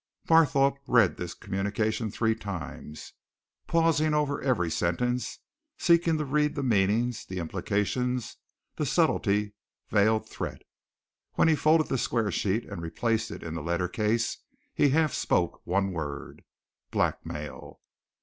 [0.25, 3.13] Barthorpe read this communication three times,
[3.67, 5.37] pausing over every sentence,
[5.77, 8.37] seeking to read the meanings, the implications,
[8.77, 9.53] the subtly
[9.89, 10.63] veiled threat.
[11.33, 14.39] When he folded the square sheet and replaced it in the letter case
[14.73, 16.43] he half spoke one word:
[16.89, 17.79] "Blackmail!"